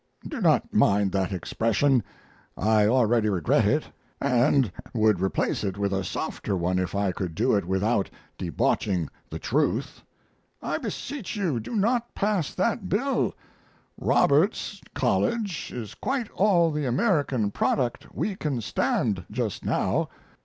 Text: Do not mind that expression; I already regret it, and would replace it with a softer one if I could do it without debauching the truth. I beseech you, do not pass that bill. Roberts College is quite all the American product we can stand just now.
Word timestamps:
Do 0.27 0.41
not 0.41 0.73
mind 0.73 1.11
that 1.11 1.31
expression; 1.31 2.01
I 2.57 2.87
already 2.87 3.29
regret 3.29 3.65
it, 3.65 3.83
and 4.19 4.71
would 4.95 5.19
replace 5.21 5.63
it 5.63 5.77
with 5.77 5.93
a 5.93 6.03
softer 6.03 6.57
one 6.57 6.79
if 6.79 6.95
I 6.95 7.11
could 7.11 7.35
do 7.35 7.55
it 7.55 7.65
without 7.65 8.09
debauching 8.35 9.09
the 9.29 9.37
truth. 9.37 10.01
I 10.59 10.79
beseech 10.79 11.35
you, 11.35 11.59
do 11.59 11.75
not 11.75 12.15
pass 12.15 12.51
that 12.55 12.89
bill. 12.89 13.35
Roberts 13.95 14.81
College 14.95 15.71
is 15.71 15.93
quite 15.93 16.31
all 16.31 16.71
the 16.71 16.85
American 16.85 17.51
product 17.51 18.07
we 18.11 18.35
can 18.35 18.59
stand 18.61 19.23
just 19.29 19.63
now. 19.63 20.09